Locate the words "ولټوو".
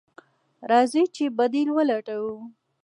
1.73-2.35